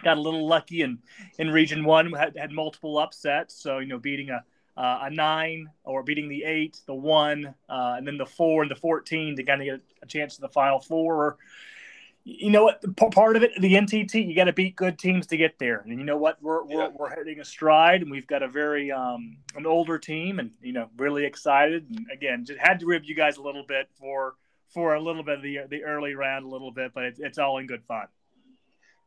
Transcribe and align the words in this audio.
got 0.03 0.17
a 0.17 0.22
little 0.22 0.47
lucky 0.47 0.81
in 0.81 1.00
in 1.38 1.50
Region 1.50 1.83
One. 1.83 2.11
Had, 2.14 2.38
had 2.38 2.52
multiple 2.52 2.97
upsets, 2.97 3.55
so 3.55 3.80
you 3.80 3.88
know 3.88 4.00
beating 4.00 4.30
a 4.30 4.44
uh, 4.80 5.00
a 5.03 5.09
nine 5.09 5.69
or 5.83 6.03
beating 6.03 6.30
the 6.30 6.44
eight, 6.45 6.80
the 6.86 6.94
one, 6.94 7.53
uh, 7.69 7.95
and 7.97 8.08
then 8.08 8.17
the 8.17 8.25
four 8.25 8.61
and 8.61 8.72
the 8.72 8.75
fourteen 8.75 9.36
to 9.36 9.44
kind 9.44 9.61
of 9.61 9.66
get 9.66 9.81
a 10.02 10.06
chance 10.06 10.36
to 10.36 10.41
the 10.41 10.47
final 10.47 10.80
four. 10.80 11.16
Or, 11.16 11.38
you 12.23 12.50
know 12.50 12.64
what? 12.66 12.83
Part 13.11 13.36
of 13.36 13.44
it, 13.44 13.52
the 13.59 13.73
NTT, 13.73 14.28
you 14.28 14.36
got 14.36 14.45
to 14.45 14.53
beat 14.53 14.75
good 14.75 14.97
teams 14.97 15.28
to 15.28 15.38
get 15.38 15.59
there. 15.59 15.80
And 15.80 15.97
you 15.97 16.06
know 16.06 16.17
what? 16.17 16.41
We're 16.41 16.66
yeah. 16.69 16.88
we're, 16.88 16.89
we're 16.91 17.09
heading 17.09 17.39
a 17.41 17.45
stride, 17.45 18.02
and 18.02 18.09
we've 18.11 18.28
got 18.28 18.41
a 18.41 18.47
very 18.47 18.91
um, 18.91 19.38
an 19.56 19.66
older 19.66 19.97
team, 19.97 20.39
and 20.39 20.52
you 20.61 20.72
know 20.72 20.89
really 20.97 21.25
excited. 21.25 21.86
And 21.89 22.06
again, 22.13 22.45
just 22.45 22.59
had 22.59 22.80
to 22.80 22.86
rib 22.86 23.03
you 23.03 23.16
guys 23.16 23.38
a 23.38 23.41
little 23.41 23.66
bit 23.67 23.89
for 24.00 24.36
for 24.69 24.94
a 24.94 25.02
little 25.02 25.23
bit 25.23 25.38
of 25.38 25.44
the 25.44 25.59
the 25.69 25.84
early 25.84 26.16
round, 26.16 26.45
a 26.45 26.50
little 26.50 26.72
bit, 26.72 26.94
but 26.94 27.03
it's, 27.03 27.19
it's 27.19 27.38
all 27.38 27.58
in 27.58 27.67
good 27.67 27.84
fun. 27.84 28.08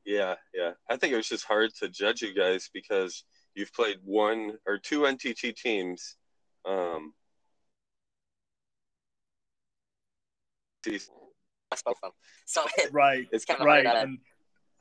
Yeah, 0.04 0.34
yeah. 0.54 0.72
I 0.90 0.96
think 0.96 1.12
it 1.12 1.16
was 1.16 1.28
just 1.28 1.44
hard 1.44 1.70
to 1.80 1.88
judge 1.88 2.22
you 2.22 2.34
guys 2.34 2.68
because 2.72 3.24
you've 3.54 3.72
played 3.72 3.98
one 4.04 4.52
or 4.66 4.78
two 4.78 5.00
NTT 5.00 5.54
teams. 5.56 6.16
Um, 6.64 7.12
so 12.44 12.66
right, 12.92 13.26
it's 13.32 13.44
kind 13.44 13.60
of 13.60 13.66
right. 13.66 13.86
Hard, 13.86 14.08
and, 14.08 14.18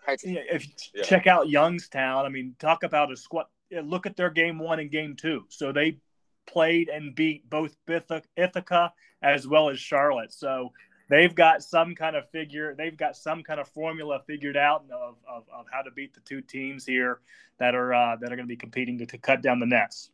hard 0.05 0.19
to, 0.19 0.31
yeah, 0.31 0.41
if 0.52 0.67
you 0.67 0.73
yeah. 0.95 1.03
check 1.03 1.28
out 1.28 1.50
Youngstown, 1.50 2.25
I 2.25 2.30
mean, 2.30 2.56
talk 2.59 2.83
about 2.83 3.11
a 3.11 3.17
squad. 3.17 3.45
Look 3.72 4.06
at 4.06 4.17
their 4.17 4.30
game 4.30 4.59
one 4.59 4.80
and 4.80 4.91
game 4.91 5.16
two. 5.16 5.45
So 5.50 5.72
they 5.72 6.00
played 6.46 6.90
and 6.90 7.16
beat 7.16 7.50
both 7.50 7.75
Ithaca 7.88 8.94
as 9.22 9.47
well 9.47 9.69
as 9.69 9.79
Charlotte. 9.79 10.34
So 10.34 10.72
they've 11.11 11.35
got 11.35 11.61
some 11.61 11.94
kind 11.94 12.16
of 12.16 12.27
figure 12.31 12.73
they've 12.75 12.97
got 12.97 13.16
some 13.16 13.44
kind 13.44 13.59
of 13.59 13.67
formula 13.67 14.19
figured 14.25 14.57
out 14.57 14.83
of, 14.91 15.17
of, 15.29 15.44
of 15.53 15.66
how 15.72 15.83
to 15.83 15.91
beat 15.91 16.16
the 16.16 16.22
two 16.22 16.41
teams 16.41 16.83
here 16.85 17.19
that 17.59 17.75
are 17.75 17.94
uh, 17.94 18.16
that 18.16 18.31
are 18.31 18.35
going 18.35 18.47
to 18.47 18.51
be 18.51 18.57
competing 18.57 18.97
to, 18.97 19.05
to 19.05 19.19
cut 19.19 19.44
down 19.44 19.59
the 19.59 19.67
nets 19.67 20.09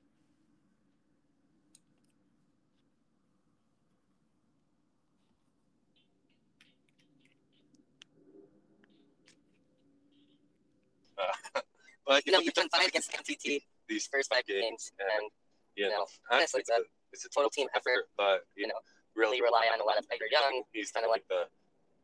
but 12.05 12.25
you 12.25 12.33
know 12.33 12.39
you've 12.39 12.53
done 12.53 12.67
fine 12.69 12.87
against 12.87 13.11
NTT 13.13 13.61
these 13.87 14.07
first 14.07 14.29
five 14.29 14.45
games, 14.45 14.91
and, 14.99 15.09
and 15.09 15.31
you 15.75 15.89
know 15.89 16.05
honestly, 16.31 16.61
it's 16.61 16.69
a, 16.69 16.81
it's 17.11 17.25
a 17.25 17.29
total 17.29 17.49
team 17.49 17.67
effort. 17.75 18.09
But 18.17 18.45
you 18.55 18.67
know, 18.67 18.75
really 19.17 19.41
rely 19.41 19.67
on 19.73 19.81
a 19.81 19.83
lot 19.83 19.97
of 19.97 20.07
Tiger 20.07 20.29
Young. 20.31 20.63
He's 20.71 20.91
kind 20.91 21.03
of 21.03 21.09
like 21.09 21.27
the 21.27 21.49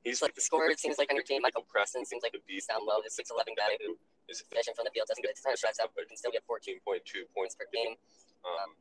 he's 0.03 0.21
like 0.21 0.35
the 0.35 0.41
scorer. 0.41 0.69
It 0.69 0.79
seems 0.79 0.97
like 0.97 1.09
on 1.09 1.15
your 1.15 1.23
team. 1.23 1.41
Michael 1.41 1.65
Preston 1.69 2.05
seems 2.05 2.23
like 2.23 2.33
a 2.33 2.41
beast 2.47 2.69
down 2.69 2.81
low. 2.85 2.99
The 3.03 3.09
six 3.09 3.29
eleven 3.31 3.53
guy 3.55 3.77
who 3.85 3.95
is 4.27 4.41
efficient 4.41 4.75
from 4.75 4.85
the 4.85 4.91
field, 4.91 5.07
doesn't 5.07 5.23
get 5.23 5.37
a 5.37 5.41
ton 5.41 5.53
of 5.53 5.59
shots 5.59 5.79
out, 5.79 5.91
but 5.95 6.07
can 6.07 6.17
still 6.17 6.31
get 6.31 6.43
fourteen 6.49 6.81
point 6.81 7.05
two 7.05 7.23
points 7.37 7.55
per 7.55 7.65
game. 7.71 7.95
Um, 8.43 8.75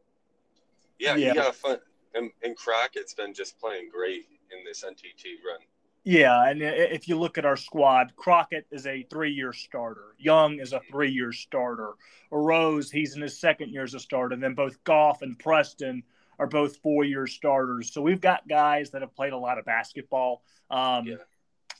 yeah, 0.99 1.17
yeah, 1.17 1.35
got 1.35 1.55
fun. 1.55 1.79
And, 2.15 2.31
and 2.43 2.57
Crockett's 2.57 3.15
been 3.15 3.33
just 3.33 3.59
playing 3.59 3.89
great 3.91 4.27
in 4.53 4.65
this 4.67 4.85
NTT 4.85 5.41
run. 5.47 5.61
Yeah, 6.05 6.49
and 6.49 6.61
if 6.61 7.07
you 7.07 7.17
look 7.17 7.39
at 7.39 7.45
our 7.45 7.57
squad, 7.57 8.13
Crockett 8.17 8.67
is 8.73 8.87
a 8.87 9.05
three-year 9.05 9.53
starter. 9.53 10.17
Young 10.19 10.59
is 10.59 10.73
a 10.73 10.81
three-year 10.91 11.33
starter. 11.33 11.93
Rose, 12.33 12.91
he's 12.91 13.15
in 13.15 13.23
his 13.23 13.39
second 13.39 13.71
year 13.71 13.85
as 13.85 13.95
a 13.95 14.01
starter. 14.01 14.35
And 14.35 14.43
then 14.43 14.55
both 14.55 14.83
Goff 14.83 15.23
and 15.23 15.39
Preston 15.39 16.03
are 16.43 16.49
both 16.49 16.79
four 16.79 17.05
year 17.05 17.29
starters. 17.29 17.93
So 17.93 18.03
we've 18.03 18.21
got 18.21 18.49
guys 18.49 18.91
that 18.91 19.03
have 19.03 19.15
played 19.15 19.33
a 19.33 19.39
lot 19.39 19.59
of 19.59 19.65
basketball. 19.65 20.43
Um, 20.71 21.07
yeah. 21.07 21.17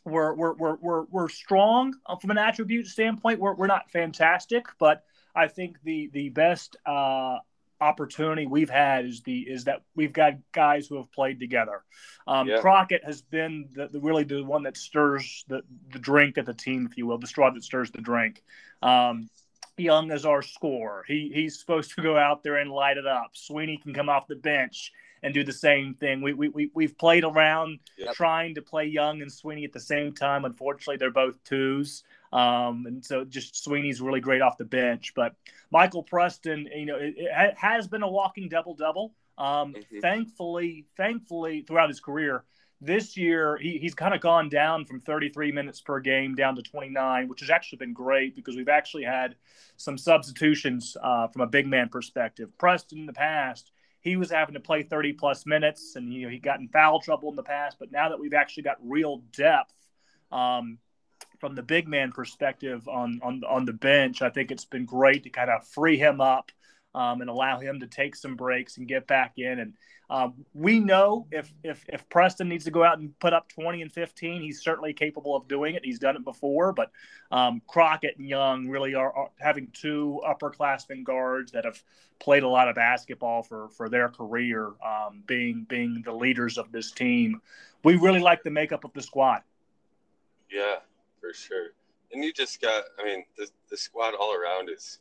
We're, 0.05 0.35
we're, 0.35 0.55
we're, 0.55 0.77
we're, 0.77 1.03
we're 1.11 1.29
strong 1.29 1.95
from 2.21 2.31
an 2.31 2.39
attribute 2.39 2.87
standpoint. 2.87 3.41
We're, 3.41 3.55
we're 3.55 3.67
not 3.67 3.91
fantastic, 3.91 4.67
but 4.79 5.05
I 5.35 5.49
think 5.49 5.79
the, 5.83 6.11
the 6.13 6.29
best 6.29 6.77
uh, 6.87 7.39
opportunity 7.81 8.47
we've 8.47 8.71
had 8.71 9.05
is 9.05 9.23
the 9.23 9.41
is 9.41 9.65
that 9.65 9.83
we've 9.97 10.13
got 10.13 10.35
guys 10.53 10.87
who 10.87 10.97
have 10.97 11.11
played 11.11 11.41
together. 11.41 11.83
Um, 12.29 12.47
yeah. 12.47 12.61
Crockett 12.61 13.05
has 13.05 13.23
been 13.23 13.69
the, 13.75 13.89
the, 13.89 14.01
really 14.01 14.25
the 14.25 14.43
one 14.43 14.63
that 14.63 14.77
stirs 14.77 15.45
the, 15.49 15.63
the 15.93 15.99
drink 15.99 16.39
at 16.39 16.47
the 16.47 16.55
team, 16.55 16.87
if 16.89 16.97
you 16.97 17.07
will, 17.07 17.19
the 17.19 17.27
straw 17.27 17.51
that 17.51 17.65
stirs 17.65 17.91
the 17.91 18.01
drink. 18.01 18.45
Um, 18.81 19.29
Young 19.79 20.11
as 20.11 20.25
our 20.25 20.43
scorer. 20.43 21.05
He 21.07 21.31
he's 21.35 21.59
supposed 21.59 21.95
to 21.95 22.03
go 22.03 22.17
out 22.17 22.43
there 22.43 22.57
and 22.57 22.71
light 22.71 22.97
it 22.97 23.07
up. 23.07 23.31
Sweeney 23.33 23.79
can 23.79 23.95
come 23.95 24.09
off 24.09 24.27
the 24.27 24.37
bench 24.37 24.93
and 25.23 25.33
do 25.33 25.45
the 25.45 25.53
same 25.53 25.95
thing. 25.95 26.21
We 26.21 26.33
we, 26.35 26.49
we 26.49 26.71
we've 26.75 26.97
played 26.99 27.25
around 27.25 27.79
yep. 27.97 28.15
trying 28.15 28.55
to 28.57 28.63
play 28.63 28.87
Young 28.87 29.23
and 29.23 29.33
Sweeney 29.33 29.65
at 29.65 29.73
the 29.73 29.81
same 29.81 30.13
time. 30.13 30.45
Unfortunately, 30.45 30.97
they're 30.97 31.11
both 31.11 31.43
twos. 31.45 32.05
Um, 32.33 32.87
and 32.87 33.05
so 33.05 33.25
just 33.25 33.63
Sweeney's 33.63 34.01
really 34.01 34.21
great 34.21 34.43
off 34.43 34.57
the 34.57 34.65
bench. 34.65 35.13
But 35.15 35.35
Michael 35.71 36.03
Preston, 36.03 36.69
you 36.75 36.87
know, 36.87 36.97
it, 36.97 37.15
it 37.17 37.55
has 37.57 37.87
been 37.89 38.03
a 38.03 38.11
walking 38.11 38.49
double 38.49 38.75
double. 38.75 39.15
Um, 39.39 39.75
mm-hmm. 39.75 40.01
Thankfully, 40.01 40.87
thankfully, 40.97 41.63
throughout 41.63 41.89
his 41.89 42.01
career, 42.01 42.45
this 42.85 43.17
year, 43.17 43.57
he, 43.59 43.79
he's 43.79 43.95
kind 43.95 44.13
of 44.13 44.21
gone 44.21 44.49
down 44.49 44.85
from 44.85 45.01
33 45.01 45.53
minutes 45.53 45.81
per 45.81 46.01
game 46.01 46.35
down 46.35 46.57
to 46.57 46.63
29, 46.63 47.29
which 47.29 47.41
has 47.41 47.49
actually 47.49 47.79
been 47.79 47.93
great 47.93 48.35
because 48.35 48.57
we've 48.57 48.69
actually 48.69 49.05
had 49.05 49.37
some 49.77 49.97
substitutions 49.97 50.97
uh, 51.01 51.29
from 51.29 51.43
a 51.43 51.47
big 51.47 51.67
man 51.67 51.89
perspective. 51.89 52.51
Preston 52.59 52.99
in 52.99 53.07
the 53.07 53.13
past, 53.13 53.71
he 54.01 54.17
was 54.17 54.33
having 54.33 54.55
to 54.55 54.61
play 54.61 54.83
30 54.83 55.13
plus 55.13 55.47
minutes 55.47 55.95
and 55.95 56.13
you 56.13 56.23
know, 56.23 56.29
he 56.29 56.39
got 56.39 56.59
in 56.59 56.69
foul 56.69 57.01
trouble 57.01 57.31
in 57.31 57.37
the 57.37 57.43
past. 57.45 57.77
But 57.79 57.93
now 57.93 58.09
that 58.09 58.19
we've 58.19 58.35
actually 58.35 58.65
got 58.65 58.79
real 58.83 59.19
depth 59.33 59.75
um, 60.33 60.79
from 61.39 61.55
the 61.55 61.63
big 61.63 61.87
man 61.87 62.11
perspective 62.11 62.89
on, 62.89 63.21
on, 63.23 63.43
on 63.49 63.65
the 63.65 63.73
bench, 63.73 64.23
I 64.23 64.31
think 64.31 64.51
it's 64.51 64.65
been 64.65 64.87
great 64.87 65.23
to 65.23 65.31
kind 65.31 65.51
of 65.51 65.65
free 65.69 65.99
him 65.99 66.21
up 66.21 66.51
um, 66.95 67.21
and 67.21 67.31
allow 67.31 67.59
him 67.59 67.81
to 67.81 67.87
take 67.87 68.17
some 68.17 68.37
breaks 68.37 68.77
and 68.77 68.89
get 68.89 69.07
back 69.07 69.35
in. 69.39 69.59
And 69.59 69.75
um, 70.11 70.35
we 70.53 70.79
know 70.79 71.27
if, 71.31 71.53
if 71.65 71.85
if 71.89 72.09
Preston 72.09 72.49
needs 72.49 72.65
to 72.65 72.71
go 72.71 72.85
out 72.85 72.99
and 72.99 73.19
put 73.19 73.33
up 73.33 73.49
20 73.49 73.83
and 73.83 73.93
15, 73.93 74.43
he's 74.43 74.63
certainly 74.63 74.93
capable 74.93 75.35
of 75.35 75.49
doing 75.49 75.75
it. 75.75 75.85
He's 75.85 75.99
done 75.99 76.17
it 76.17 76.25
before. 76.25 76.73
But 76.73 76.91
um, 77.31 77.63
Crockett 77.67 78.19
and 78.19 78.29
Young 78.29 78.69
really 78.69 78.95
are, 78.95 79.13
are, 79.13 79.31
having 79.39 79.69
two 79.73 80.21
upperclassmen 80.27 81.05
guards 81.05 81.53
that 81.53 81.65
have 81.65 81.83
played 82.19 82.43
a 82.43 82.49
lot 82.49 82.69
of 82.69 82.75
basketball 82.75 83.43
for 83.43 83.71
for 83.71 83.89
their 83.89 84.09
career, 84.09 84.73
um, 84.85 85.23
being 85.27 85.65
being 85.69 86.03
the 86.05 86.13
leaders 86.13 86.59
of 86.59 86.73
this 86.73 86.91
team. 86.91 87.41
We 87.85 87.97
really 87.97 88.21
like 88.21 88.43
the 88.43 88.51
makeup 88.51 88.85
of 88.85 88.93
the 88.93 89.03
squad. 89.03 89.43
Yeah, 90.51 90.77
for 91.21 91.33
sure. 91.33 91.69
And 92.13 92.23
you 92.23 92.33
just 92.33 92.61
got, 92.61 92.85
I 93.01 93.05
mean, 93.05 93.25
the, 93.39 93.49
the 93.71 93.77
squad 93.77 94.15
all 94.15 94.35
around 94.35 94.69
is 94.69 95.01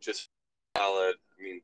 just 0.00 0.28
solid. 0.76 1.14
I 1.38 1.42
mean, 1.42 1.60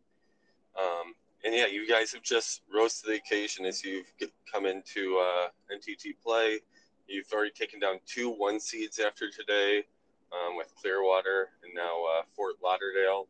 um, 0.78 1.14
and 1.44 1.54
yeah, 1.54 1.66
you 1.66 1.88
guys 1.88 2.12
have 2.12 2.22
just 2.22 2.62
rose 2.72 3.00
to 3.00 3.08
the 3.08 3.14
occasion 3.14 3.64
as 3.64 3.84
you've 3.84 4.06
come 4.52 4.66
into 4.66 5.18
uh, 5.18 5.48
NTT 5.74 6.14
play. 6.22 6.58
You've 7.06 7.30
already 7.32 7.52
taken 7.52 7.80
down 7.80 7.96
two 8.06 8.30
one 8.30 8.60
seeds 8.60 8.98
after 8.98 9.30
today. 9.30 9.84
um, 10.32 10.56
with 10.56 10.74
Clearwater 10.74 11.48
and 11.64 11.72
now 11.74 12.04
uh, 12.18 12.22
Fort 12.36 12.56
Lauderdale. 12.62 13.28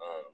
Um, 0.00 0.24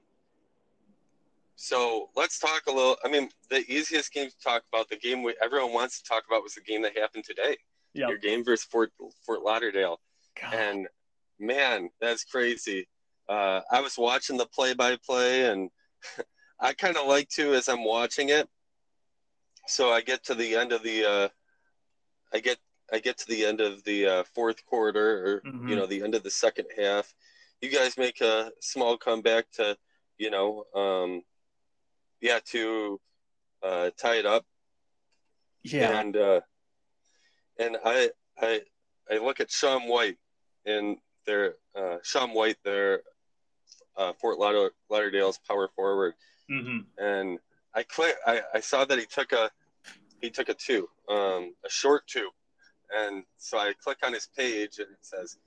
so 1.55 2.09
let's 2.15 2.39
talk 2.39 2.63
a 2.67 2.71
little. 2.71 2.97
I 3.05 3.09
mean, 3.09 3.29
the 3.49 3.59
easiest 3.71 4.11
game 4.13 4.29
to 4.29 4.39
talk 4.43 4.63
about, 4.71 4.89
the 4.89 4.97
game 4.97 5.23
we, 5.23 5.35
everyone 5.41 5.73
wants 5.73 6.01
to 6.01 6.07
talk 6.07 6.23
about, 6.27 6.43
was 6.43 6.55
the 6.55 6.61
game 6.61 6.81
that 6.81 6.97
happened 6.97 7.23
today. 7.23 7.57
Yep. 7.93 8.09
Your 8.09 8.17
game 8.17 8.43
versus 8.43 8.65
Fort 8.65 8.91
Fort 9.25 9.41
Lauderdale, 9.43 9.99
God. 10.41 10.53
and 10.53 10.87
man, 11.39 11.89
that's 11.99 12.23
crazy. 12.23 12.87
Uh, 13.29 13.61
I 13.71 13.81
was 13.81 13.97
watching 13.97 14.37
the 14.37 14.45
play-by-play, 14.45 15.49
and 15.49 15.69
I 16.59 16.73
kind 16.73 16.97
of 16.97 17.07
like 17.07 17.29
to 17.29 17.53
as 17.53 17.69
I'm 17.69 17.83
watching 17.83 18.29
it. 18.29 18.49
So 19.67 19.91
I 19.91 20.01
get 20.01 20.23
to 20.25 20.35
the 20.35 20.55
end 20.55 20.71
of 20.71 20.83
the, 20.83 21.05
uh, 21.05 21.29
I 22.33 22.39
get 22.39 22.57
I 22.91 22.99
get 22.99 23.17
to 23.19 23.27
the 23.27 23.45
end 23.45 23.61
of 23.61 23.83
the 23.83 24.05
uh, 24.05 24.23
fourth 24.35 24.65
quarter, 24.65 25.25
or 25.25 25.41
mm-hmm. 25.41 25.69
you 25.69 25.75
know, 25.75 25.85
the 25.85 26.03
end 26.03 26.13
of 26.13 26.23
the 26.23 26.31
second 26.31 26.65
half. 26.77 27.13
You 27.61 27.69
guys 27.69 27.97
make 27.97 28.21
a 28.21 28.51
small 28.59 28.97
comeback 28.97 29.49
to, 29.53 29.77
you 30.17 30.29
know, 30.29 30.65
um, 30.75 31.21
yeah, 32.19 32.39
to 32.47 32.99
uh, 33.63 33.91
tie 33.97 34.15
it 34.15 34.25
up. 34.25 34.45
Yeah, 35.63 35.99
and 35.99 36.17
uh, 36.17 36.41
and 37.59 37.77
I 37.85 38.09
I 38.39 38.61
I 39.09 39.17
look 39.19 39.39
at 39.39 39.51
Sean 39.51 39.87
White 39.87 40.17
and 40.65 40.97
their 41.25 41.55
uh, 41.75 41.97
Sean 42.03 42.31
White, 42.31 42.57
their 42.63 43.01
uh, 43.97 44.13
Fort 44.13 44.39
Lauderdale's 44.39 45.39
power 45.47 45.69
forward, 45.75 46.13
mm-hmm. 46.49 46.79
and 46.97 47.39
I 47.73 47.83
click. 47.83 48.15
I, 48.25 48.41
I 48.53 48.59
saw 48.59 48.85
that 48.85 48.97
he 48.99 49.05
took 49.05 49.31
a 49.31 49.51
he 50.21 50.29
took 50.29 50.49
a 50.49 50.53
two, 50.53 50.87
um, 51.09 51.53
a 51.65 51.69
short 51.69 52.07
two, 52.07 52.29
and 52.95 53.23
so 53.37 53.57
I 53.57 53.73
click 53.81 53.97
on 54.03 54.13
his 54.13 54.27
page 54.35 54.79
and 54.79 54.87
it 54.89 54.99
says 55.01 55.37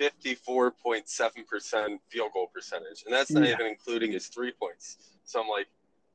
54.7% 0.00 1.98
field 2.08 2.30
goal 2.32 2.50
percentage, 2.52 3.04
and 3.04 3.14
that's 3.14 3.30
not 3.30 3.44
yeah. 3.44 3.52
even 3.52 3.66
including 3.66 4.12
his 4.12 4.26
three 4.28 4.52
points. 4.52 4.98
So 5.24 5.40
I'm 5.40 5.48
like, 5.48 5.66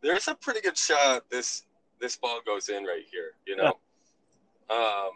there's 0.02 0.28
a 0.28 0.36
pretty 0.36 0.62
good 0.62 0.78
shot 0.78 1.30
this 1.30 1.64
this 2.00 2.16
ball 2.16 2.40
goes 2.46 2.70
in 2.70 2.84
right 2.84 3.04
here, 3.12 3.32
you 3.46 3.56
know. 3.56 3.78
Yeah. 4.70 4.76
Um, 4.76 5.12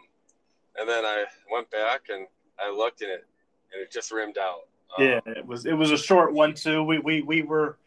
and 0.76 0.88
then 0.88 1.04
I 1.04 1.24
went 1.50 1.70
back 1.70 2.02
and 2.12 2.26
I 2.58 2.70
looked 2.70 3.00
in 3.02 3.08
it, 3.08 3.24
and 3.74 3.82
it 3.82 3.90
just 3.90 4.12
rimmed 4.12 4.38
out. 4.38 4.60
Um, 4.96 5.04
yeah, 5.04 5.20
it 5.26 5.46
was 5.46 5.66
it 5.66 5.74
was 5.74 5.90
a 5.90 5.98
short 5.98 6.32
one 6.32 6.54
too. 6.54 6.82
We 6.82 6.98
we 6.98 7.22
we 7.22 7.42
were 7.42 7.78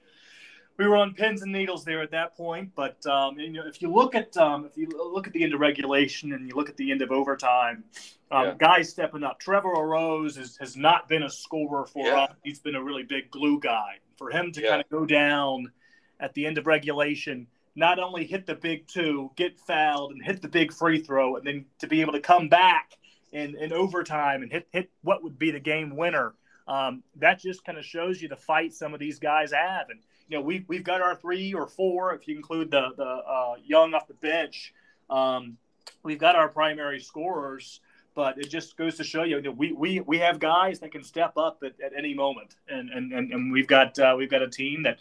we 0.78 0.88
were 0.88 0.96
on 0.96 1.14
pins 1.14 1.42
and 1.42 1.52
needles 1.52 1.84
there 1.84 2.02
at 2.02 2.12
that 2.12 2.36
point. 2.36 2.72
But 2.76 3.06
um, 3.08 3.40
you 3.40 3.50
know, 3.50 3.64
if 3.66 3.82
you 3.82 3.92
look 3.92 4.16
at 4.16 4.36
um, 4.38 4.66
if 4.66 4.78
you 4.78 4.88
look 4.90 5.28
at 5.28 5.34
the 5.34 5.44
end 5.44 5.54
of 5.54 5.60
regulation 5.60 6.34
and 6.34 6.48
you 6.48 6.56
look 6.56 6.70
at 6.70 6.78
the 6.78 6.92
end 6.92 7.02
of 7.02 7.12
overtime, 7.12 7.84
um, 8.32 8.46
yeah. 8.46 8.54
guys 8.58 8.90
stepping 8.90 9.24
up. 9.24 9.40
Trevor 9.40 9.70
Rose 9.70 10.36
has, 10.38 10.58
has 10.58 10.76
not 10.76 11.10
been 11.10 11.24
a 11.24 11.30
scorer 11.30 11.86
for 11.86 12.06
yeah. 12.06 12.24
us. 12.24 12.32
He's 12.44 12.60
been 12.60 12.76
a 12.76 12.84
really 12.84 13.04
big 13.04 13.32
glue 13.32 13.60
guy. 13.60 13.96
For 14.18 14.30
him 14.32 14.52
to 14.54 14.62
yeah. 14.62 14.70
kind 14.70 14.82
of 14.82 14.90
go 14.90 15.06
down 15.06 15.72
at 16.20 16.34
the 16.34 16.46
end 16.48 16.58
of 16.58 16.66
regulation, 16.66 17.46
not 17.76 18.00
only 18.00 18.26
hit 18.26 18.48
the 18.48 18.56
big 18.56 18.88
two, 18.88 19.30
get 19.36 19.60
fouled, 19.60 20.12
and 20.12 20.24
hit 20.24 20.42
the 20.42 20.48
big 20.48 20.74
free 20.74 21.00
throw, 21.00 21.36
and 21.36 21.46
then 21.46 21.66
to 21.80 21.88
be 21.88 22.02
able 22.02 22.14
to 22.14 22.20
come 22.20 22.50
back 22.50 22.98
in, 23.38 23.56
in 23.58 23.74
overtime 23.74 24.42
and 24.42 24.52
hit 24.52 24.68
hit 24.72 24.90
what 25.04 25.24
would 25.24 25.38
be 25.38 25.52
the 25.52 25.60
game 25.60 25.96
winner. 25.96 26.34
Um, 26.68 27.04
that 27.18 27.40
just 27.40 27.64
kind 27.64 27.78
of 27.78 27.86
shows 27.86 28.22
you 28.22 28.28
the 28.28 28.36
fight 28.36 28.74
some 28.74 28.94
of 28.94 29.00
these 29.00 29.20
guys 29.20 29.54
have. 29.54 29.90
And 29.90 30.00
you 30.28 30.38
know, 30.38 30.42
we've 30.42 30.66
we've 30.68 30.84
got 30.84 31.02
our 31.02 31.16
three 31.16 31.54
or 31.54 31.68
four, 31.68 32.14
if 32.14 32.28
you 32.28 32.36
include 32.36 32.72
the 32.72 32.90
the 32.98 33.04
uh, 33.04 33.56
young 33.64 33.94
off 33.94 34.08
the 34.08 34.16
bench. 34.16 34.74
Um, 35.10 35.58
we've 36.04 36.20
got 36.20 36.36
our 36.36 36.50
primary 36.50 37.00
scorers, 37.00 37.80
but 38.16 38.38
it 38.38 38.50
just 38.50 38.76
goes 38.76 38.98
to 38.98 39.04
show 39.04 39.24
you, 39.24 39.38
you 39.38 39.44
know, 39.44 39.52
we, 39.52 39.72
we 39.72 40.00
we 40.02 40.18
have 40.18 40.40
guys 40.40 40.80
that 40.80 40.92
can 40.92 41.04
step 41.04 41.38
up 41.38 41.64
at, 41.64 41.80
at 41.80 41.94
any 41.98 42.14
moment, 42.14 42.56
and 42.68 42.90
and 42.90 43.14
and, 43.14 43.32
and 43.32 43.52
we've 43.52 43.68
got 43.68 43.98
uh, 44.00 44.16
we've 44.18 44.30
got 44.30 44.42
a 44.42 44.50
team 44.50 44.84
that, 44.84 44.98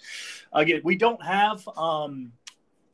again, 0.52 0.80
we 0.84 0.96
don't 0.96 1.24
have. 1.24 1.66
Um, 1.76 2.32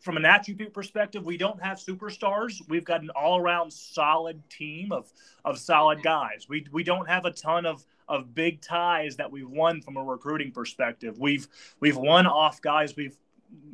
from 0.03 0.17
an 0.17 0.25
attribute 0.25 0.75
perspective, 0.75 1.25
we 1.25 1.37
don't 1.37 1.63
have 1.63 1.79
superstars. 1.79 2.61
We've 2.69 2.85
got 2.85 3.03
an 3.03 3.11
all-around 3.11 3.73
solid 3.73 4.43
team 4.51 4.93
of 4.93 5.11
of 5.45 5.59
solid 5.59 6.03
guys. 6.03 6.47
We 6.49 6.67
we 6.73 6.83
don't 6.83 7.09
have 7.09 7.25
a 7.25 7.31
ton 7.31 7.65
of 7.65 7.85
of 8.09 8.35
big 8.35 8.61
ties 8.61 9.17
that 9.17 9.31
we've 9.31 9.49
won 9.49 9.81
from 9.81 9.97
a 9.97 10.03
recruiting 10.03 10.51
perspective. 10.51 11.19
We've 11.19 11.49
we've 11.81 11.97
won 11.97 12.27
off 12.27 12.61
guys. 12.61 12.97
We've 12.97 13.17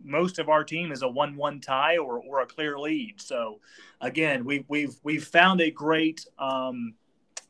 most 0.05 0.39
of 0.39 0.49
our 0.49 0.65
team 0.65 0.93
is 0.93 1.03
a 1.03 1.09
one-one 1.09 1.61
tie 1.61 1.99
or, 1.99 2.19
or 2.19 2.41
a 2.41 2.47
clear 2.47 2.79
lead. 2.79 3.21
So 3.21 3.61
again, 4.01 4.45
we, 4.45 4.65
we've 4.69 4.97
we've 5.03 5.25
found 5.25 5.61
a 5.61 5.71
great 5.71 6.27
um, 6.39 6.95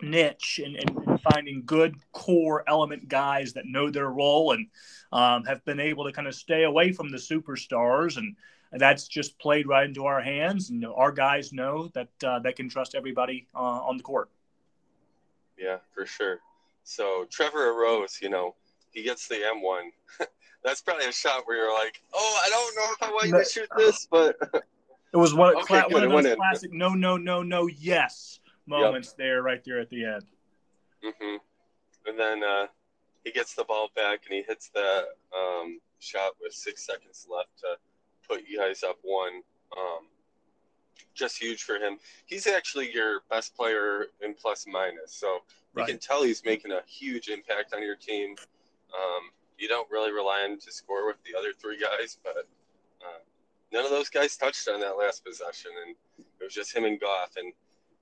niche 0.02 0.60
in, 0.62 0.76
in, 0.76 0.97
finding 1.28 1.62
good 1.66 1.96
core 2.12 2.64
element 2.68 3.08
guys 3.08 3.52
that 3.52 3.66
know 3.66 3.90
their 3.90 4.08
role 4.08 4.52
and 4.52 4.66
um, 5.12 5.44
have 5.44 5.64
been 5.64 5.80
able 5.80 6.04
to 6.04 6.12
kind 6.12 6.28
of 6.28 6.34
stay 6.34 6.64
away 6.64 6.92
from 6.92 7.10
the 7.10 7.18
superstars 7.18 8.16
and. 8.16 8.36
that's 8.72 9.08
just 9.08 9.38
played 9.38 9.66
right 9.66 9.88
into 9.88 10.04
our 10.04 10.20
hands, 10.20 10.68
and 10.68 10.82
you 10.82 10.88
know, 10.88 10.94
our 10.94 11.10
guys 11.10 11.54
know 11.54 11.88
that 11.94 12.10
uh, 12.22 12.38
they 12.38 12.52
can 12.52 12.68
trust 12.68 12.94
everybody 12.94 13.46
uh, 13.54 13.80
on 13.88 13.96
the 13.96 14.02
court. 14.02 14.28
Yeah, 15.56 15.78
for 15.94 16.04
sure. 16.04 16.40
So 16.84 17.26
Trevor 17.30 17.72
Rose 17.72 18.18
you 18.20 18.28
know, 18.28 18.54
he 18.92 19.02
gets 19.02 19.26
the 19.26 19.36
and-one. 19.48 19.90
That's 20.64 20.82
probably 20.82 21.06
a 21.06 21.12
shot 21.12 21.42
where 21.46 21.56
you're 21.56 21.72
like, 21.72 22.02
oh, 22.12 22.40
I 22.44 22.48
don't 22.50 22.76
know 22.76 22.92
if 22.92 23.02
I 23.02 23.10
want 23.10 23.28
you 23.28 23.38
to 23.38 23.44
shoot 23.44 23.68
this, 23.76 24.06
but 24.10 24.36
it 25.14 25.16
was 25.16 25.32
one, 25.34 25.56
okay, 25.56 25.82
cla- 25.82 25.88
one 25.88 26.04
of 26.04 26.10
those 26.10 26.36
classic 26.36 26.72
no, 26.72 26.90
no, 26.90 27.16
no, 27.16 27.42
no, 27.42 27.68
yes 27.68 28.40
moments 28.66 29.08
yep. 29.10 29.16
there, 29.16 29.42
right 29.42 29.62
there 29.64 29.80
at 29.80 29.88
the 29.88 30.04
end. 30.04 30.24
Mm-hmm. 31.04 31.36
And 32.06 32.18
then 32.18 32.42
uh, 32.42 32.66
he 33.24 33.30
gets 33.30 33.54
the 33.54 33.64
ball 33.64 33.90
back 33.94 34.20
and 34.26 34.34
he 34.34 34.42
hits 34.42 34.70
that 34.74 35.04
um, 35.36 35.80
shot 35.98 36.32
with 36.40 36.52
six 36.52 36.84
seconds 36.84 37.26
left 37.30 37.58
to 37.60 37.76
put 38.28 38.44
you 38.48 38.58
guys 38.58 38.82
up 38.82 38.98
one. 39.02 39.42
Um, 39.76 40.06
just 41.14 41.40
huge 41.40 41.62
for 41.62 41.76
him. 41.76 41.98
He's 42.26 42.46
actually 42.46 42.92
your 42.92 43.20
best 43.30 43.56
player 43.56 44.06
in 44.22 44.34
plus 44.34 44.66
minus, 44.66 45.12
so 45.12 45.38
you 45.76 45.84
can 45.84 45.98
tell 45.98 46.22
he's 46.22 46.44
making 46.44 46.72
a 46.72 46.80
huge 46.86 47.28
impact 47.28 47.74
on 47.74 47.82
your 47.82 47.96
team. 47.96 48.36
Um, 48.92 49.30
you 49.58 49.68
don't 49.68 49.88
really 49.90 50.12
rely 50.12 50.46
on 50.48 50.58
to 50.58 50.72
score 50.72 51.06
with 51.06 51.16
the 51.24 51.38
other 51.38 51.52
three 51.52 51.78
guys, 51.78 52.18
but 52.22 52.46
uh, 53.02 53.18
none 53.72 53.84
of 53.84 53.90
those 53.90 54.08
guys 54.08 54.36
touched 54.36 54.68
on 54.68 54.80
that 54.80 54.96
last 54.96 55.24
possession, 55.24 55.70
and 55.86 55.94
it 56.40 56.44
was 56.44 56.54
just 56.54 56.74
him 56.74 56.84
and 56.84 57.00
Goff, 57.00 57.36
and 57.36 57.52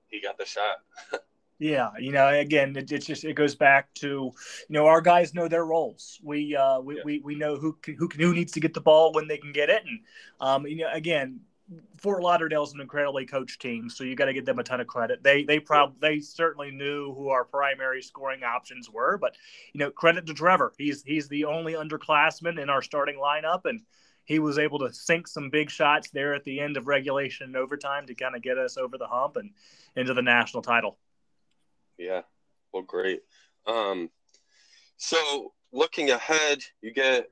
he 0.07 0.21
got 0.21 0.37
the 0.37 0.45
shot. 0.45 0.77
Yeah, 1.59 1.89
you 1.99 2.11
know, 2.11 2.27
again, 2.27 2.75
it, 2.75 2.91
it's 2.91 3.05
just 3.05 3.23
it 3.23 3.33
goes 3.33 3.55
back 3.55 3.91
to 3.95 4.07
you 4.07 4.33
know 4.69 4.85
our 4.85 5.01
guys 5.01 5.33
know 5.33 5.47
their 5.47 5.65
roles. 5.65 6.19
We 6.23 6.55
uh, 6.55 6.79
we, 6.81 6.97
yeah. 6.97 7.01
we, 7.03 7.19
we 7.19 7.35
know 7.35 7.55
who 7.55 7.73
can, 7.81 7.95
who 7.95 8.07
can, 8.07 8.21
who 8.21 8.33
needs 8.33 8.51
to 8.53 8.59
get 8.59 8.75
the 8.75 8.81
ball 8.81 9.11
when 9.13 9.27
they 9.27 9.37
can 9.37 9.53
get 9.53 9.69
it, 9.69 9.83
and 9.85 9.99
um, 10.39 10.67
you 10.67 10.77
know, 10.77 10.89
again, 10.93 11.39
Fort 11.97 12.21
Lauderdale 12.21 12.63
is 12.63 12.73
an 12.73 12.79
incredibly 12.79 13.25
coached 13.25 13.59
team, 13.59 13.89
so 13.89 14.03
you 14.03 14.15
got 14.15 14.25
to 14.25 14.33
give 14.33 14.45
them 14.45 14.59
a 14.59 14.63
ton 14.63 14.79
of 14.79 14.87
credit. 14.87 15.23
They 15.23 15.43
they 15.43 15.59
probably 15.59 15.97
they 15.99 16.19
certainly 16.19 16.69
knew 16.69 17.13
who 17.13 17.29
our 17.29 17.43
primary 17.43 18.03
scoring 18.03 18.43
options 18.43 18.89
were, 18.89 19.17
but 19.17 19.35
you 19.73 19.79
know 19.79 19.89
credit 19.89 20.27
to 20.27 20.35
Trevor. 20.35 20.73
He's 20.77 21.01
he's 21.03 21.27
the 21.27 21.45
only 21.45 21.73
underclassman 21.73 22.61
in 22.61 22.69
our 22.69 22.83
starting 22.83 23.17
lineup, 23.17 23.61
and 23.65 23.81
he 24.25 24.37
was 24.37 24.59
able 24.59 24.77
to 24.79 24.93
sink 24.93 25.27
some 25.27 25.49
big 25.49 25.71
shots 25.71 26.11
there 26.11 26.35
at 26.35 26.43
the 26.43 26.59
end 26.59 26.77
of 26.77 26.85
regulation 26.85 27.47
and 27.47 27.55
overtime 27.55 28.05
to 28.05 28.13
kind 28.13 28.35
of 28.35 28.43
get 28.43 28.57
us 28.57 28.77
over 28.77 28.97
the 28.97 29.07
hump 29.07 29.37
and 29.37 29.51
into 29.95 30.13
the 30.13 30.21
national 30.21 30.61
title. 30.61 30.97
Yeah, 31.97 32.21
well, 32.73 32.83
great. 32.83 33.21
Um, 33.65 34.09
so 34.97 35.53
looking 35.71 36.11
ahead, 36.11 36.59
you 36.81 36.93
get 36.93 37.29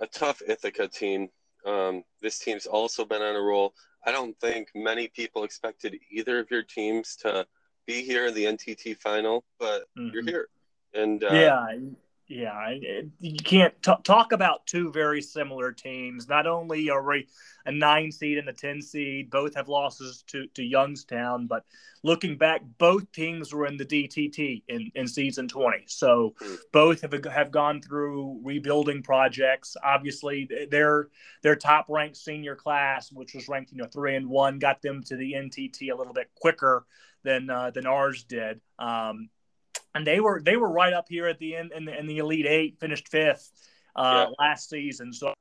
a 0.00 0.06
tough 0.06 0.42
Ithaca 0.46 0.88
team 0.88 1.28
um, 1.64 2.04
this 2.20 2.38
team's 2.38 2.66
also 2.66 3.04
been 3.04 3.22
on 3.22 3.36
a 3.36 3.40
roll. 3.40 3.74
I 4.06 4.12
don't 4.12 4.38
think 4.38 4.68
many 4.74 5.08
people 5.08 5.44
expected 5.44 5.96
either 6.10 6.38
of 6.38 6.50
your 6.50 6.62
teams 6.62 7.16
to 7.16 7.46
be 7.86 8.02
here 8.02 8.26
in 8.26 8.34
the 8.34 8.44
NTT 8.44 8.98
final, 8.98 9.44
but 9.58 9.84
mm-hmm. 9.98 10.10
you're 10.12 10.24
here. 10.24 10.48
And 10.92 11.24
uh, 11.24 11.32
yeah, 11.32 11.66
yeah, 12.26 12.74
you 13.20 13.36
can't 13.36 13.74
t- 13.82 13.92
talk 14.02 14.32
about 14.32 14.66
two 14.66 14.90
very 14.90 15.20
similar 15.20 15.72
teams. 15.72 16.26
Not 16.26 16.46
only 16.46 16.88
are 16.88 17.06
we 17.06 17.28
a 17.66 17.72
nine 17.72 18.10
seed 18.10 18.38
and 18.38 18.48
a 18.48 18.52
ten 18.52 18.80
seed, 18.80 19.30
both 19.30 19.54
have 19.56 19.68
losses 19.68 20.24
to, 20.28 20.46
to 20.54 20.62
Youngstown, 20.62 21.46
but 21.46 21.64
looking 22.02 22.38
back, 22.38 22.62
both 22.78 23.10
teams 23.12 23.52
were 23.52 23.66
in 23.66 23.76
the 23.76 23.84
DTT 23.84 24.62
in, 24.68 24.90
in 24.94 25.06
season 25.06 25.48
twenty. 25.48 25.84
So 25.86 26.34
hmm. 26.40 26.54
both 26.72 27.02
have 27.02 27.12
have 27.26 27.50
gone 27.50 27.82
through 27.82 28.40
rebuilding 28.42 29.02
projects. 29.02 29.76
Obviously, 29.84 30.48
their 30.70 31.08
their 31.42 31.56
top 31.56 31.86
ranked 31.90 32.16
senior 32.16 32.56
class, 32.56 33.12
which 33.12 33.34
was 33.34 33.48
ranked 33.48 33.72
you 33.72 33.78
know 33.78 33.86
three 33.86 34.16
and 34.16 34.28
one, 34.28 34.58
got 34.58 34.80
them 34.80 35.02
to 35.04 35.16
the 35.16 35.34
NTT 35.34 35.92
a 35.92 35.94
little 35.94 36.14
bit 36.14 36.30
quicker 36.34 36.86
than 37.22 37.50
uh, 37.50 37.70
than 37.70 37.86
ours 37.86 38.24
did. 38.24 38.62
Um, 38.78 39.28
and 39.94 40.06
they 40.06 40.20
were 40.20 40.40
they 40.42 40.56
were 40.56 40.70
right 40.70 40.92
up 40.92 41.06
here 41.08 41.26
at 41.26 41.38
the 41.38 41.56
end 41.56 41.72
in 41.74 41.84
the, 41.84 41.98
in 41.98 42.06
the 42.06 42.18
Elite 42.18 42.46
Eight, 42.46 42.78
finished 42.80 43.08
fifth 43.08 43.50
uh, 43.96 44.26
yeah. 44.28 44.44
last 44.44 44.68
season. 44.68 45.12
So, 45.12 45.34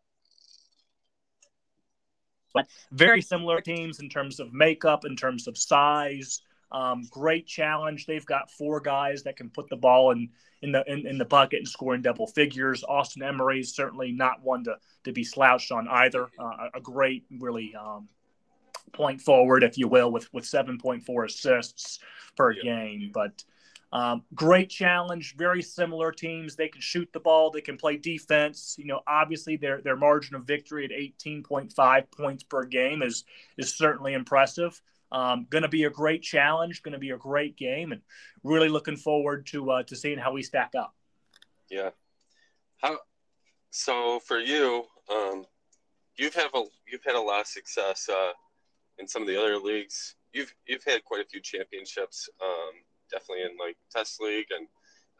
but 2.53 2.67
very 2.91 3.21
similar 3.21 3.61
teams 3.61 3.99
in 3.99 4.09
terms 4.09 4.39
of 4.39 4.53
makeup, 4.53 5.05
in 5.05 5.15
terms 5.15 5.47
of 5.47 5.57
size. 5.57 6.41
Um, 6.71 7.03
great 7.11 7.45
challenge. 7.45 8.07
They've 8.07 8.25
got 8.25 8.49
four 8.49 8.79
guys 8.79 9.23
that 9.23 9.37
can 9.37 9.49
put 9.49 9.69
the 9.69 9.75
ball 9.75 10.11
in 10.11 10.29
in 10.63 10.71
the 10.71 10.83
in, 10.91 11.05
in 11.05 11.17
the 11.17 11.25
bucket 11.25 11.59
and 11.59 11.67
score 11.67 11.93
in 11.93 12.01
double 12.01 12.27
figures. 12.27 12.83
Austin 12.83 13.21
Emery 13.21 13.59
is 13.59 13.75
certainly 13.75 14.11
not 14.11 14.41
one 14.41 14.63
to 14.63 14.77
to 15.03 15.11
be 15.11 15.23
slouched 15.23 15.71
on 15.71 15.87
either. 15.87 16.29
Uh, 16.39 16.69
a 16.73 16.81
great, 16.81 17.25
really 17.39 17.75
um, 17.75 18.07
point 18.93 19.21
forward, 19.21 19.63
if 19.63 19.77
you 19.77 19.87
will, 19.87 20.11
with 20.11 20.33
with 20.33 20.45
7.4 20.45 21.25
assists 21.25 21.99
per 22.35 22.51
yeah. 22.53 22.63
game. 22.63 23.11
But 23.13 23.43
um, 23.93 24.23
great 24.33 24.71
challenge, 24.71 25.35
very 25.37 25.61
similar 25.61 26.11
teams. 26.11 26.55
They 26.55 26.67
can 26.67 26.81
shoot 26.81 27.07
the 27.13 27.19
ball, 27.19 27.51
they 27.51 27.61
can 27.61 27.77
play 27.77 27.95
defense. 27.95 28.75
You 28.77 28.85
know, 28.85 29.01
obviously 29.07 29.55
their 29.55 29.81
their 29.81 29.95
margin 29.95 30.35
of 30.35 30.45
victory 30.45 30.83
at 30.83 30.91
18.5 30.91 32.11
points 32.11 32.43
per 32.43 32.65
game 32.65 33.03
is 33.03 33.23
is 33.57 33.77
certainly 33.77 34.13
impressive. 34.13 34.81
Um, 35.11 35.45
going 35.47 35.61
to 35.61 35.69
be 35.69 35.83
a 35.83 35.91
great 35.91 36.23
challenge, 36.23 36.81
going 36.81 36.93
to 36.93 36.99
be 36.99 37.11
a 37.11 37.17
great 37.17 37.55
game, 37.55 37.91
and 37.91 38.01
really 38.43 38.67
looking 38.67 38.97
forward 38.97 39.45
to 39.47 39.69
uh, 39.69 39.83
to 39.83 39.95
seeing 39.95 40.17
how 40.17 40.33
we 40.33 40.41
stack 40.41 40.73
up. 40.75 40.95
Yeah. 41.69 41.91
How? 42.79 42.97
So 43.69 44.19
for 44.19 44.39
you, 44.39 44.85
um, 45.07 45.45
you've 46.15 46.33
had 46.33 46.47
a 46.55 46.63
you've 46.87 47.03
had 47.05 47.13
a 47.13 47.21
lot 47.21 47.41
of 47.41 47.47
success 47.47 48.09
uh, 48.09 48.31
in 48.97 49.07
some 49.07 49.21
of 49.21 49.27
the 49.27 49.39
other 49.39 49.57
leagues. 49.57 50.15
You've 50.33 50.51
you've 50.65 50.83
had 50.83 51.03
quite 51.03 51.21
a 51.21 51.29
few 51.29 51.41
championships, 51.41 52.27
um, 52.41 52.73
definitely 53.13 53.43
in 53.43 53.57
like 53.57 53.77
Test 53.91 54.21
League, 54.21 54.47
and 54.57 54.67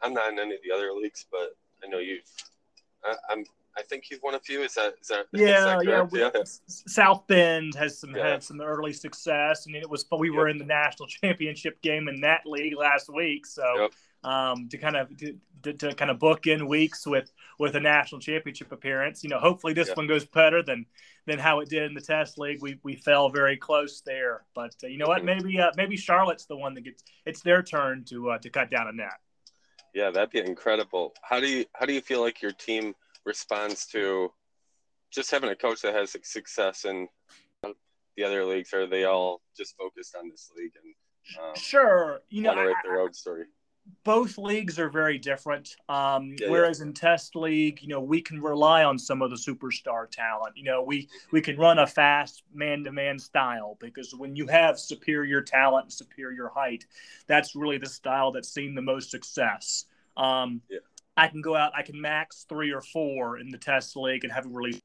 I'm 0.02 0.12
not 0.12 0.32
in 0.32 0.38
any 0.38 0.54
of 0.54 0.60
the 0.62 0.74
other 0.74 0.92
leagues, 0.92 1.26
but 1.30 1.56
I 1.82 1.88
know 1.88 1.98
you've. 1.98 2.22
I, 3.04 3.14
I'm 3.30 3.44
I 3.76 3.82
think 3.82 4.10
you've 4.10 4.22
won 4.22 4.34
a 4.34 4.40
few. 4.40 4.62
Is 4.62 4.74
that 4.74 4.94
is 5.00 5.08
that? 5.08 5.26
Yeah, 5.32 5.78
is 5.78 5.86
that 5.86 6.10
yeah, 6.12 6.30
yeah. 6.34 6.42
South 6.66 7.26
Bend 7.26 7.74
has 7.74 7.98
some 7.98 8.14
yeah. 8.14 8.30
had 8.30 8.42
some 8.42 8.60
early 8.60 8.92
success, 8.92 9.66
I 9.66 9.66
and 9.66 9.74
it 9.74 9.88
was 9.88 10.04
we 10.20 10.30
were 10.30 10.48
in 10.48 10.58
the 10.58 10.64
national 10.64 11.08
championship 11.22 11.80
game 11.82 12.08
in 12.08 12.20
that 12.20 12.42
league 12.46 12.76
last 12.76 13.12
week. 13.12 13.46
So 13.46 13.64
yep. 13.76 13.90
um, 14.32 14.68
to 14.68 14.78
kind 14.78 14.96
of 14.96 15.16
to, 15.18 15.36
to, 15.64 15.72
to, 15.72 15.94
kind 15.94 16.10
of 16.10 16.18
book 16.18 16.46
in 16.46 16.66
weeks 16.66 17.06
with 17.06 17.30
with 17.58 17.76
a 17.76 17.80
national 17.80 18.20
championship 18.20 18.72
appearance, 18.72 19.22
you 19.22 19.30
know, 19.30 19.38
hopefully 19.38 19.72
this 19.72 19.88
yep. 19.88 19.96
one 19.96 20.06
goes 20.06 20.24
better 20.24 20.62
than 20.62 20.86
than 21.26 21.38
how 21.38 21.60
it 21.60 21.68
did 21.68 21.84
in 21.84 21.94
the 21.94 22.00
test 22.00 22.38
league. 22.38 22.62
We 22.62 22.78
we 22.82 22.96
fell 22.96 23.28
very 23.28 23.56
close 23.56 24.00
there, 24.00 24.44
but 24.54 24.74
uh, 24.82 24.86
you 24.86 24.98
know 24.98 25.06
what? 25.06 25.24
Maybe 25.24 25.58
uh, 25.58 25.72
maybe 25.76 25.96
Charlotte's 25.96 26.46
the 26.46 26.56
one 26.56 26.74
that 26.74 26.82
gets 26.82 27.02
it's 27.26 27.42
their 27.42 27.62
turn 27.62 28.04
to 28.04 28.30
uh, 28.30 28.38
to 28.38 28.50
cut 28.50 28.70
down 28.70 28.88
a 28.88 28.92
net. 28.92 29.20
Yeah, 29.92 30.10
that'd 30.10 30.30
be 30.30 30.40
incredible. 30.40 31.14
How 31.22 31.40
do 31.40 31.46
you 31.48 31.64
how 31.74 31.86
do 31.86 31.92
you 31.92 32.00
feel 32.00 32.20
like 32.20 32.42
your 32.42 32.52
team? 32.52 32.94
responds 33.24 33.86
to 33.86 34.32
just 35.10 35.30
having 35.30 35.50
a 35.50 35.56
coach 35.56 35.82
that 35.82 35.94
has 35.94 36.16
success 36.22 36.84
in 36.84 37.08
the 38.16 38.24
other 38.24 38.44
leagues? 38.44 38.72
Are 38.72 38.86
they 38.86 39.04
all 39.04 39.40
just 39.56 39.76
focused 39.76 40.14
on 40.16 40.28
this 40.28 40.50
league 40.56 40.72
and 40.82 40.94
um, 41.42 41.54
sure, 41.56 42.20
you 42.28 42.42
know, 42.42 42.54
write 42.54 42.76
their 42.84 43.00
own 43.00 43.12
story? 43.12 43.46
Both 44.04 44.38
leagues 44.38 44.78
are 44.78 44.88
very 44.88 45.18
different. 45.18 45.76
Um, 45.88 46.34
yeah, 46.38 46.50
whereas 46.50 46.80
yeah. 46.80 46.86
in 46.86 46.92
Test 46.92 47.36
League, 47.36 47.82
you 47.82 47.88
know, 47.88 48.00
we 48.00 48.20
can 48.20 48.40
rely 48.40 48.84
on 48.84 48.98
some 48.98 49.22
of 49.22 49.30
the 49.30 49.36
superstar 49.36 50.10
talent. 50.10 50.56
You 50.56 50.64
know, 50.64 50.82
we 50.82 51.08
we 51.32 51.40
can 51.40 51.56
run 51.56 51.78
a 51.78 51.86
fast 51.86 52.42
man-to-man 52.52 53.18
style 53.18 53.76
because 53.80 54.14
when 54.14 54.36
you 54.36 54.46
have 54.46 54.78
superior 54.78 55.42
talent 55.42 55.84
and 55.84 55.92
superior 55.92 56.48
height, 56.48 56.86
that's 57.26 57.54
really 57.54 57.78
the 57.78 57.88
style 57.88 58.32
that's 58.32 58.48
seen 58.48 58.74
the 58.74 58.82
most 58.82 59.10
success. 59.10 59.86
Um, 60.16 60.60
yeah. 60.70 60.78
I 61.16 61.28
can 61.28 61.42
go 61.42 61.54
out, 61.54 61.72
I 61.76 61.82
can 61.82 62.00
max 62.00 62.44
three 62.48 62.72
or 62.72 62.80
four 62.80 63.38
in 63.38 63.50
the 63.50 63.58
test 63.58 63.96
league 63.96 64.24
and 64.24 64.32
have 64.32 64.46
a 64.46 64.48
really. 64.48 64.80